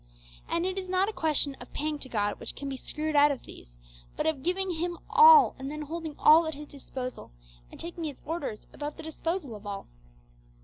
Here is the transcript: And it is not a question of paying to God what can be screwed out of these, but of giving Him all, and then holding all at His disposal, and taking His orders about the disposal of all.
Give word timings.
And 0.49 0.65
it 0.65 0.79
is 0.79 0.89
not 0.89 1.09
a 1.09 1.13
question 1.13 1.53
of 1.59 1.71
paying 1.73 1.99
to 1.99 2.09
God 2.09 2.39
what 2.39 2.55
can 2.55 2.67
be 2.67 2.75
screwed 2.75 3.15
out 3.15 3.31
of 3.31 3.43
these, 3.43 3.77
but 4.17 4.25
of 4.25 4.41
giving 4.41 4.71
Him 4.71 4.97
all, 5.11 5.55
and 5.59 5.69
then 5.69 5.83
holding 5.83 6.17
all 6.17 6.47
at 6.47 6.55
His 6.55 6.65
disposal, 6.65 7.31
and 7.69 7.79
taking 7.79 8.05
His 8.05 8.17
orders 8.25 8.65
about 8.73 8.97
the 8.97 9.03
disposal 9.03 9.55
of 9.55 9.67
all. 9.67 9.85